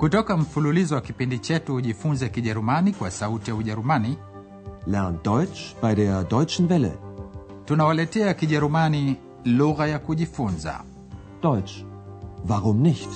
[0.00, 4.16] Kutoka mfululizo wa kipindi chetu Ujifunze Kijerumani kwa Sauti ya Ujerumani,
[4.86, 6.92] Lern Deutsch bei der Deutschen Welle.
[7.64, 10.84] tunawaletea Kijerumani lugha ya kujifunza.
[11.42, 11.72] Deutsch.
[12.48, 13.08] Warum nicht?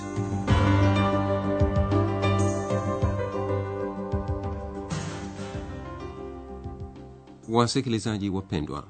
[7.49, 8.85] Wasikilizaji wapendwa,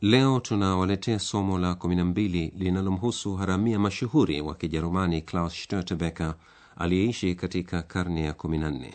[0.00, 6.34] leo tunawaletea somo la 12 linalomhusu haramia mashuhuri wa Kijerumani Klaus Störtebeker
[6.76, 8.92] aliyeishi katika karne ya 14.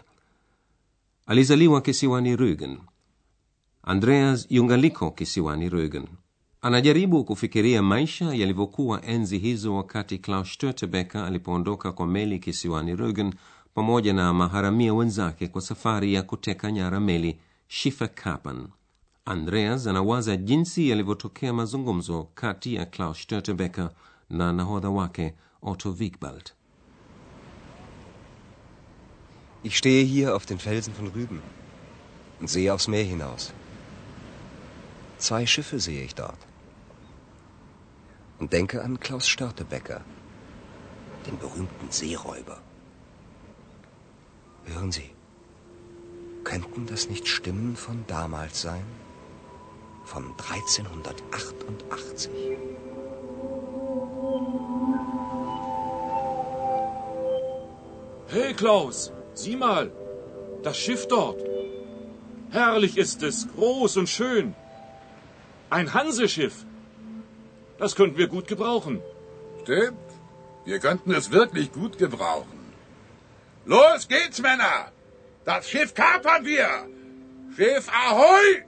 [1.26, 2.78] Alizaliwa kisiwani rugen
[3.84, 6.08] Andreas yungaliko kisiwani rugen
[6.62, 13.34] Anajaribu kufikiria maisha yalivyokuwa enzi hizo wakati Klaus sturtebeker alipoondoka kwa meli kisiwani rugen
[13.74, 18.68] pamoja na maharamia wenzake kwa safari ya kuteka nyara meli Schifferkappen.
[19.26, 23.90] Andreas anawaza jinsi yalivyotokea mazungumzo kati ya Klaus Sturtebeker
[24.30, 26.52] na nahodha wake Otto Wigbald.
[29.62, 31.42] Ich stehe hier auf den Felsen von Rügen
[32.40, 33.52] und sehe aufs Meer hinaus.
[35.18, 36.38] Zwei Schiffe sehe ich dort.
[38.40, 40.00] Und denke an Klaus Störtebecker,
[41.28, 42.62] den berühmten Seeräuber.
[44.64, 45.10] Hören Sie,
[46.46, 48.86] könnten das nicht Stimmen von damals sein?
[50.06, 52.32] Von 1388?
[58.30, 59.92] Hey Klaus, sieh mal,
[60.64, 61.42] das Schiff dort.
[62.52, 64.56] Herrlich ist es, groß und schön.
[65.70, 66.66] Ein Hanseschiff.
[67.78, 69.02] Das könnten wir gut gebrauchen.
[69.64, 69.98] Stimmt.
[70.66, 72.60] Wir könnten es wirklich gut gebrauchen.
[73.66, 74.92] Los geht's, Männer!
[75.46, 76.70] Das Schiff kapern wir!
[77.56, 78.64] Schiff Ahoi!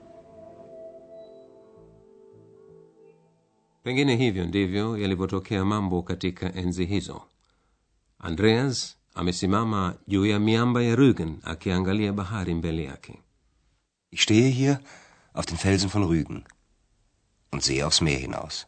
[3.84, 7.22] Pengine hivyo ndivyo yalivyotokea mambo katika enzi hizo.
[8.18, 13.18] Andreas amesimama juu ya miamba ya Rügen akiangalia bahari mbele yake.
[14.10, 14.80] Ich stehe hier
[15.34, 16.44] auf den Felsen von Rügen
[17.50, 18.66] und sehe aufs Meer hinaus.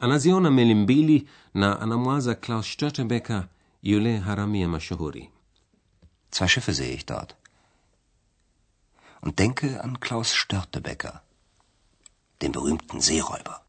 [0.00, 3.48] Anaziona meli mbili na anamwaza Klaus Störtebeker,
[3.82, 5.30] yule haramia mashuhuri.
[6.30, 7.36] Zwei Schiffe sehe ich dort.
[9.20, 11.22] Und denke an Klaus Störtebecker,
[12.40, 13.64] den berühmten Seeräuber.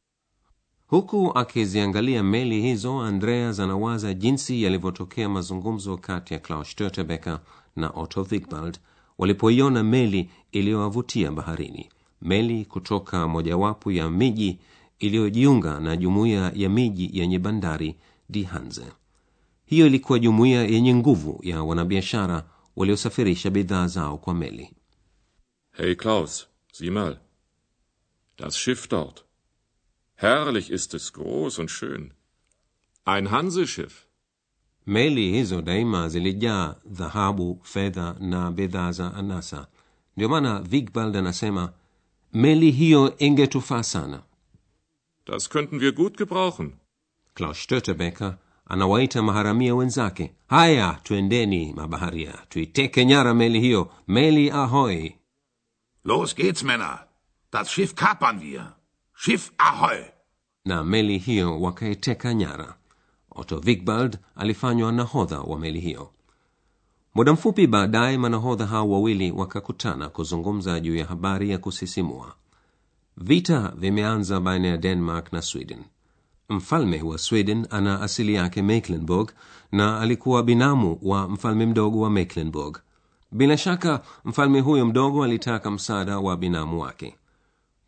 [0.92, 7.40] Huku akiziangalia meli hizo, Andreas anawaza jinsi yalivyotokea mazungumzo kati ya Klaus Störtebeker
[7.76, 8.80] na Otto Wigbald
[9.18, 11.90] walipoiona meli iliyowavutia baharini,
[12.22, 14.60] meli kutoka mojawapo ya miji
[15.00, 17.96] iliyojiunga na jumuiya ya miji yenye bandari
[18.30, 18.86] Die Hanse.
[19.66, 22.44] Hiyo ilikuwa jumuiya yenye nguvu ya wanabiashara
[22.76, 24.74] waliosafirisha bidhaa zao kwa meli.
[25.72, 27.18] Hey Klaus, sieh mal.
[28.38, 29.24] Das Schiff dort.
[30.22, 32.14] Herrlich ist es, groß und schön.
[33.06, 34.08] Ein Hanseschiff.
[34.86, 39.68] Meli hizo daima zilijaa dhahabu, fedha na bidhaa za anasa.
[40.16, 41.74] Ndio maana Wigbald anasema
[42.34, 44.24] meli hiyo ingetufaa sana.
[45.26, 46.72] Das könnten wir gut gebrauchen.
[47.34, 55.16] Klaus Störtebeker anawaita maharamia wenzake, haya twendeni mabaharia, tuiteke nyara meli hiyo, meli ahoi.
[56.04, 57.08] Los geht's, Männer!
[57.52, 58.81] Das Schiff kapern wir!
[59.24, 60.00] Schiff ahoy!
[60.66, 62.76] Na meli hiyo wakaiteka nyara.
[63.32, 66.10] Otto Wigbald alifanywa nahodha wa meli hiyo.
[67.16, 72.36] Muda mfupi baadaye, manahodha hao wawili wakakutana kuzungumza juu ya habari ya kusisimua.
[73.18, 75.84] Vita vimeanza baina ya Denmark na Sweden.
[76.50, 79.32] Mfalme wa Sweden ana asili yake Mecklenburg
[79.72, 82.80] na alikuwa binamu wa mfalme mdogo wa Mecklenburg.
[83.32, 87.16] Bila shaka mfalme huyo mdogo alitaka msaada wa binamu wake.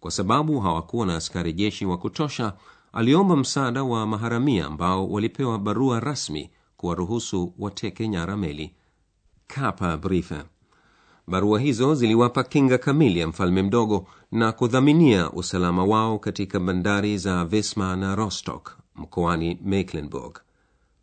[0.04, 2.54] Kwa sababu hawakuwa na askari jeshi wa kutosha,
[2.94, 8.74] aliomba msaada wa maharamia ambao walipewa barua rasmi kuwaruhusu wateke nyara meli
[9.48, 10.36] Kapa Briefe.
[11.28, 17.46] Barua hizo ziliwapa kinga kamili ya mfalme mdogo na kudhaminia usalama wao katika bandari za
[17.46, 20.40] Visma na Rostock mkoani Mecklenburg.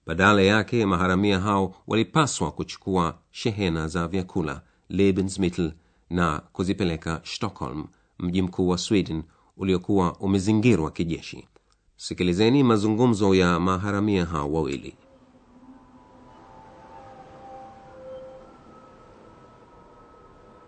[0.06, 5.72] Badala yake, maharamia hao walipaswa kuchukua shehena za vyakula Lebensmittel
[6.10, 7.84] na kuzipeleka Stockholm,
[8.20, 9.22] mji mkuu wa Sweden
[9.56, 11.48] uliokuwa umezingirwa kijeshi.
[11.96, 14.96] Sikilizeni mazungumzo ya maharamia hao wawili.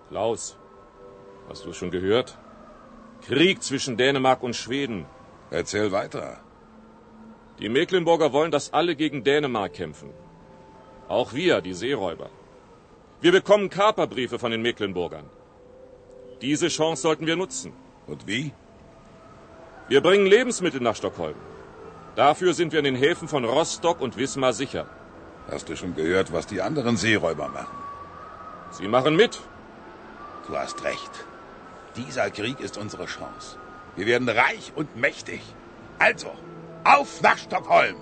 [0.09, 0.57] Klaus,
[1.49, 2.39] hast du schon gehört?
[3.27, 5.07] Krieg zwischen Dänemark und Schweden.
[5.51, 6.41] Erzähl weiter.
[7.59, 10.11] Die Mecklenburger wollen, dass alle gegen Dänemark kämpfen.
[11.09, 12.29] Auch wir, die Seeräuber.
[13.21, 15.25] Wir bekommen Kaperbriefe von den Mecklenburgern.
[16.43, 17.73] Diese Chance sollten wir nutzen.
[18.07, 18.53] Und wie?
[19.89, 21.37] Wir bringen Lebensmittel nach Stockholm.
[22.17, 24.87] Dafür sind wir in den Häfen von Rostock und Wismar sicher.
[25.51, 27.77] Hast du schon gehört, was die anderen Seeräuber machen?
[28.73, 29.41] Sie machen mit.
[30.47, 31.25] Du hast recht.
[31.97, 33.57] Dieser Krieg ist unsere Chance.
[33.97, 35.41] Wir werden reich und mächtig.
[35.99, 36.33] Also,
[36.85, 37.97] auf nach Stockholm!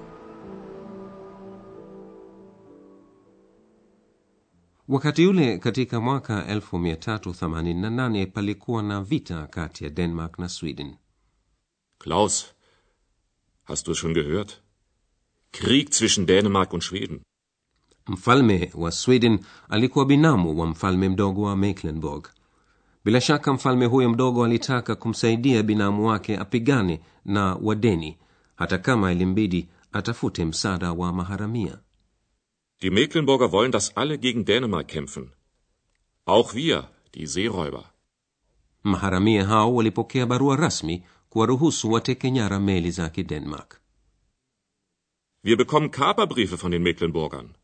[4.90, 10.94] Wakati ule katika mwaka 1388 palikuwa na vita kati ya denmark na sweden
[11.98, 12.46] Klaus,
[13.64, 14.52] hast du es schon gehört?
[15.50, 17.20] Krieg zwischen Dänemark und Schweden.
[18.06, 19.38] mfalme wa sweden
[19.68, 22.28] alikuwa binamu wa mfalme mdogo wa mecklenburg
[23.04, 28.18] bila shaka mfalme huyo mdogo alitaka kumsaidia binamu wake apigane na wadeni
[28.56, 31.78] hata kama ilimbidi atafute msaada wa maharamia
[32.82, 35.32] Die Mecklenburger wollen, dass alle gegen Dänemark kämpfen.
[36.24, 37.84] Auch wir, die Seeräuber.
[38.82, 43.80] maharamia hao walipokea barua rasmi kuwaruhusu wateke nyara meli za kidenmark
[45.42, 47.54] Wir bekommen Kaperbriefe von den Mecklenburgern.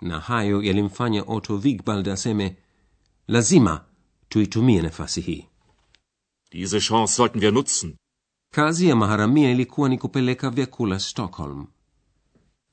[0.00, 2.56] na hayo yalimfanya otto wigbald aseme
[3.28, 3.84] lazima
[4.28, 5.46] tuitumie nafasi hii
[6.52, 7.96] Diese Chance sollten wir nutzen.
[8.50, 11.66] kazi ya maharamia ilikuwa ni kupeleka vyakula stockholm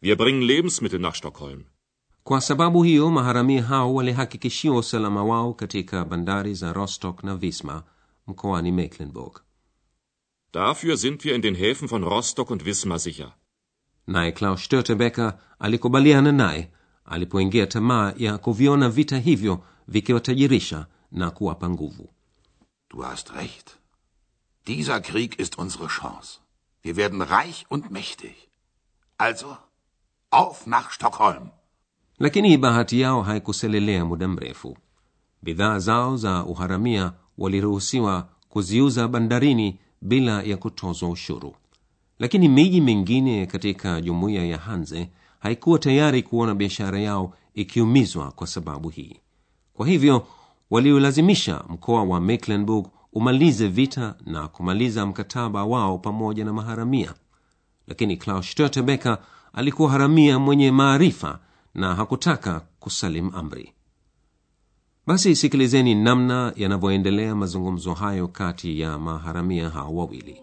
[0.01, 1.65] Wir bringen Lebensmittel nach Stockholm.
[2.23, 7.83] kwa sababu hiyo maharamia hao walihakikishiwa usalama wao katika bandari za rostock na visma
[8.27, 9.41] mkoani mecklenburg
[10.53, 13.31] Dafür sind wir in den Häfen von Rostock und Wismar sicher.
[14.07, 16.71] naye klaus störtebeker alikubaliana naye
[17.05, 22.09] alipoingia tamaa ya kuviona vita hivyo vikiwatajirisha na kuwapa nguvu
[22.89, 23.69] Du hast recht.
[24.67, 26.39] Dieser Krieg ist unsere Chance.
[26.83, 28.35] Wir werden reich und mächtig.
[29.17, 29.57] Also,
[30.31, 31.49] auf nach Stockholm!
[32.19, 34.77] lakini bahati yao haikuselelea muda mrefu.
[35.41, 41.55] Bidhaa zao za uharamia waliruhusiwa kuziuza bandarini bila ya kutozwa ushuru.
[42.19, 45.09] Lakini miji mingine katika jumuiya ya hanze
[45.39, 49.19] haikuwa tayari kuona biashara yao ikiumizwa kwa sababu hii.
[49.73, 50.27] Kwa hivyo
[50.69, 57.13] waliolazimisha mkoa wa mecklenburg umalize vita na kumaliza mkataba wao pamoja na maharamia.
[57.87, 59.17] Lakini klaus störtebeker
[59.53, 61.39] alikuwa haramia mwenye maarifa
[61.73, 63.73] na hakutaka kusalim amri
[65.07, 70.41] basi sikilizeni namna yanavyoendelea mazungumzo hayo kati ya maharamia hao wawili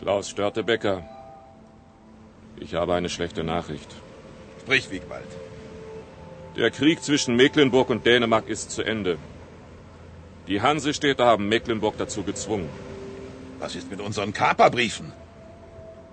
[0.00, 1.02] Klaus Störtebecker,
[2.58, 3.94] ich habe eine schlechte Nachricht.
[4.62, 5.28] Sprich, Wiegwald.
[6.56, 9.18] Der Krieg zwischen Mecklenburg und Dänemark ist zu Ende.
[10.50, 12.68] Die Hansestädte haben Mecklenburg dazu gezwungen.
[13.60, 15.12] Was ist mit unseren Kaperbriefen?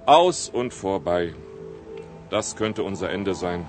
[0.06, 1.34] Aus und vorbei.
[2.30, 3.66] Das könnte unser Ende sein.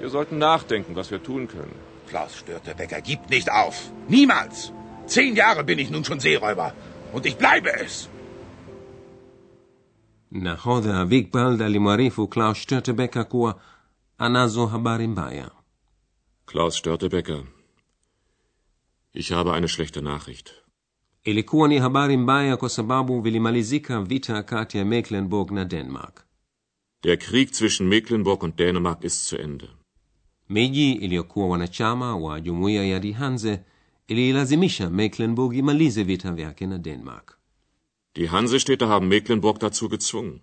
[0.00, 1.76] Wir sollten nachdenken, was wir tun können.
[2.08, 3.76] Klaus Störtebecker gibt nicht auf.
[4.08, 4.72] Niemals!
[5.06, 6.72] Zehn Jahre bin ich nun schon Seeräuber.
[7.12, 8.08] Und ich bleibe es.
[10.30, 13.60] nahodha wigbald alimwarifu klaus störtebeker kuwa
[14.18, 15.50] anazo habari mbaya
[16.46, 17.42] Klaus Störtebecker,
[19.16, 20.52] ich habe eine schlechte Nachricht.
[21.24, 26.22] ilikuwa ni habari mbaya kwa sababu vilimalizika vita kati ya mecklenburg na denmark
[27.02, 29.68] Der Krieg zwischen Mecklenburg und Dänemark ist zu Ende.
[30.48, 33.60] miji iliyokuwa wanachama wa jumuiya ya dihanze
[34.08, 37.38] iliilazimisha mecklenburg imalize vita vyake na denmark
[38.14, 40.40] Die Hansestädte haben Mecklenburg dazu gezwungen.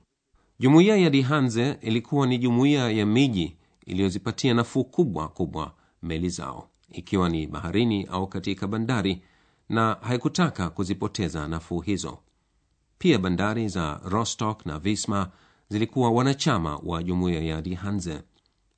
[0.60, 7.30] jumuiya ya dihanze ilikuwa ni jumuiya ya miji iliyozipatia nafuu kubwa kubwa meli zao ikiwa
[7.30, 9.22] ni baharini au katika bandari
[9.70, 12.20] na haikutaka kuzipoteza nafuu hizo
[12.98, 15.32] pia bandari za rostock na visma
[15.70, 18.22] zilikuwa wanachama wa jumuiya ya dihanze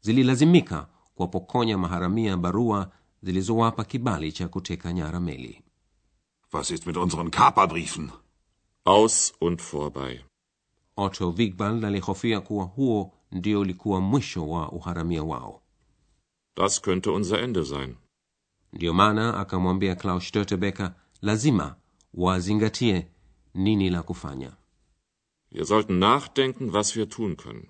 [0.01, 2.91] zililazimika kuwapokonya maharamia barua
[3.21, 5.61] zilizowapa kibali cha kuteka nyara meli
[6.53, 8.09] Was ist mit unseren Kaperbriefen?
[8.85, 10.19] Aus und vorbei.
[10.97, 15.61] otto wigbald alihofia kuwa huo ndio ulikuwa mwisho wa uharamia wao
[16.57, 17.95] Das könnte unser Ende sein.
[18.75, 21.75] Ndiyo maana akamwambia klaus störtebeker lazima
[22.13, 23.07] wazingatie
[23.53, 24.51] nini la kufanya
[25.51, 27.65] Wir sollten nachdenken, was wir tun können.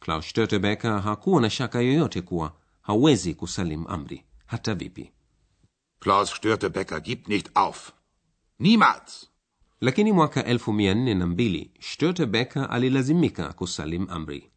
[0.00, 5.10] klaus störtebeker hakuwa na shaka yoyote kuwa hawezi kusalim amri hata vipi
[6.00, 7.92] Klaus Störtebecker gibt nicht auf.
[8.58, 9.30] Niemals!
[9.80, 14.50] lakini mwaka 1402 störtebeker alilazimika kusalim amri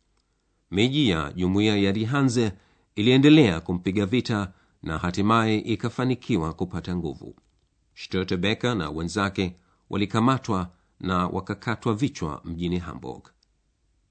[0.72, 2.52] miji ya jumuiya ya rihanze
[2.96, 4.54] iliendelea kumpiga vita
[4.84, 7.36] na hatimaye ikafanikiwa kupata nguvu.
[7.96, 9.56] Störtebeker na wenzake
[9.90, 13.30] walikamatwa na wakakatwa vichwa mjini hamburg.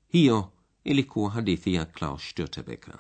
[0.09, 0.53] Hiyo
[0.85, 2.99] ilikuwa hadithi ya klaus störtebeker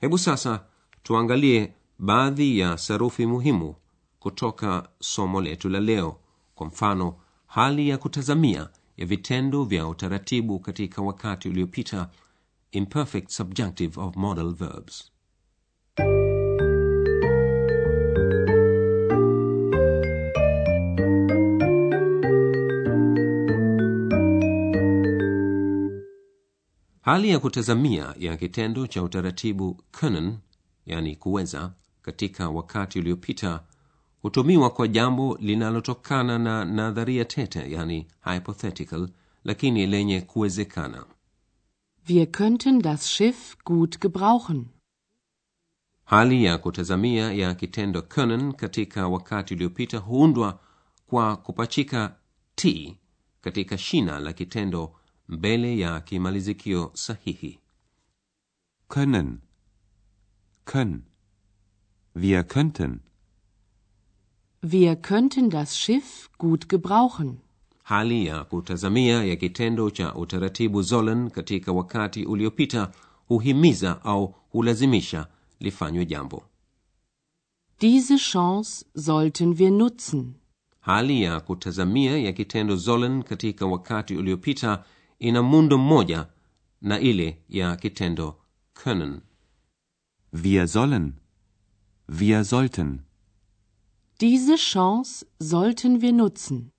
[0.00, 0.64] hebu sasa
[1.02, 3.74] tuangalie baadhi ya sarufi muhimu
[4.18, 6.20] kutoka somo letu la leo.
[6.54, 7.16] Kwa mfano
[7.46, 12.10] hali ya kutazamia ya vitendo vya utaratibu katika wakati uliopita
[12.72, 15.12] imperfect subjunctive of modal verbs
[27.04, 30.38] hali ya kutazamia ya kitendo cha utaratibu können
[30.86, 33.64] yani kuweza katika wakati uliopita
[34.22, 39.08] hutumiwa kwa jambo linalotokana na nadharia tete yani hypothetical
[39.44, 41.04] lakini lenye kuwezekana
[42.08, 44.64] Wir könnten das Schiff gut gebrauchen.
[46.04, 50.60] hali ya kutazamia ya kitendo können katika wakati uliopita huundwa
[51.06, 52.16] kwa kupachika
[52.54, 52.96] t
[53.40, 54.94] katika shina la kitendo
[55.28, 57.58] mbele ya kimalizikio sahihi
[58.88, 59.38] Können.
[60.64, 61.02] Können.
[62.14, 63.00] Wir könnten.
[64.62, 67.38] Wir könnten das Schiff gut gebrauchen.
[67.82, 72.92] hali ya kutazamia ya kitendo cha utaratibu sollen katika wakati uliopita
[73.28, 75.26] huhimiza au hulazimisha
[75.60, 76.42] lifanywe jambo
[77.80, 80.34] Diese Chance sollten wir nutzen.
[80.80, 84.84] hali ya kutazamia ya kitendo sollen katika wakati uliopita
[85.28, 86.26] ina muundo mmoja
[86.82, 88.36] na ile ya kitendo
[88.74, 89.20] können
[90.32, 91.20] Wir sollen.
[92.08, 93.04] Wir sollten.
[94.20, 96.70] Diese Chance sollten wir nutzen.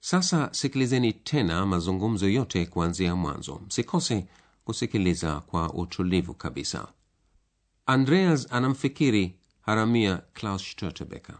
[0.00, 4.26] sasa sikilizeni tena mazungumzo yote kuanzia mwanzo msikose
[4.64, 6.88] kusikiliza kwa utulivu kabisa
[7.86, 11.38] andreas anamfikiri haramia klaus störtebeker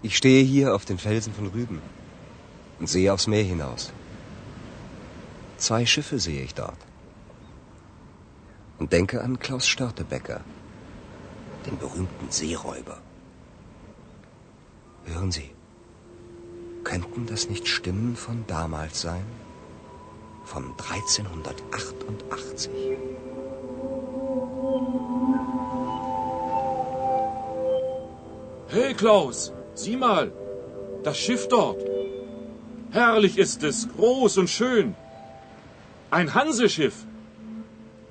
[0.00, 1.82] Ich stehe hier auf den Felsen von Rüben
[2.78, 3.92] und sehe aufs Meer hinaus.
[5.56, 6.78] Zwei Schiffe sehe ich dort.
[8.78, 10.40] Und denke an Klaus Störtebecker,
[11.66, 13.02] den berühmten Seeräuber.
[15.12, 15.50] Hören Sie,
[16.84, 19.24] könnten das nicht Stimmen von damals sein?
[20.44, 22.70] Von 1388.
[28.68, 30.30] Hey Klaus, sieh mal,
[31.04, 31.82] das Schiff dort.
[32.90, 34.94] Herrlich ist es, groß und schön.
[36.10, 37.06] Ein Hanseschiff.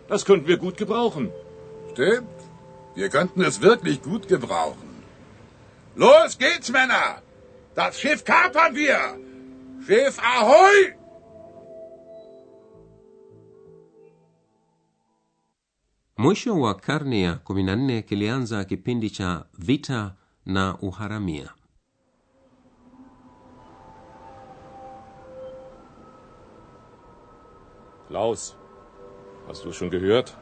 [0.08, 1.32] Das könnten wir gut gebrauchen.
[1.92, 2.28] Stimmt.
[2.96, 4.87] Wir könnten es wirklich gut gebrauchen.
[5.98, 7.24] Los geht's, Männer!
[7.74, 9.00] Das Schiff kapern wir!
[9.86, 10.94] Schiff Ahoi!
[16.18, 21.54] mwisho wa karne ya 14 kilianza kipindi cha vita na uharamia
[28.08, 28.56] Klaus,
[29.48, 30.38] hast du schon gehört?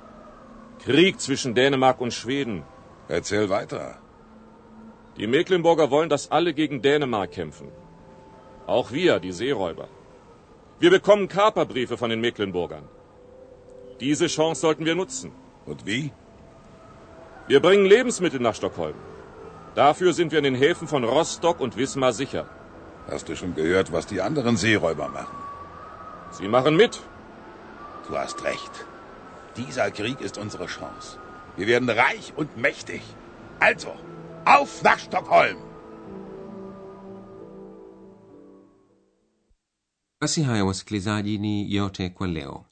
[0.86, 2.64] Krieg zwischen Dänemark und Schweden.
[3.08, 4.05] Erzähl weiter.
[5.18, 7.72] Die Mecklenburger wollen, dass alle gegen Dänemark kämpfen.
[8.68, 9.88] Auch wir, die Seeräuber.
[10.80, 12.84] Wir bekommen Kaperbriefe von den Mecklenburgern.
[14.02, 15.32] Diese Chance sollten wir nutzen.
[15.66, 16.12] Und wie?
[17.48, 18.96] Wir bringen Lebensmittel nach Stockholm.
[19.76, 22.46] Dafür sind wir in den Häfen von Rostock und Wismar sicher.
[23.08, 25.38] Hast du schon gehört, was die anderen Seeräuber machen?
[26.32, 27.00] Sie machen mit.
[28.08, 28.86] Du hast recht.
[29.56, 31.20] Dieser Krieg ist unsere Chance.
[31.56, 33.02] Wir werden reich und mächtig.
[33.60, 33.94] Also,
[34.46, 35.58] auf nach Stockholm!
[40.22, 42.66] basi haya wasikilizaji ni yote kwa leo.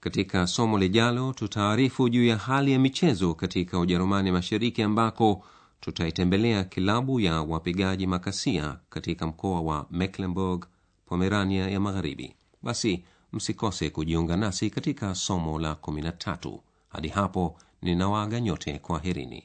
[0.00, 5.44] Katika somo lijalo tutaarifu juu ya hali ya michezo katika ujerumani mashariki ambako
[5.80, 10.66] tutaitembelea kilabu ya wapigaji makasia katika mkoa wa mecklenburg
[11.06, 12.34] pomerania ya magharibi.
[12.62, 19.44] Basi msikose kujiunga nasi katika somo la 13 hadi hapo ninawaaga nyote kwa herini